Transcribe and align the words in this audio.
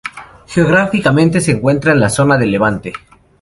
Geográficamente, 0.47 1.39
se 1.41 1.51
encuentra 1.51 1.91
en 1.91 1.99
la 1.99 2.09
zona 2.09 2.35
del 2.35 2.49
levante. 2.49 2.91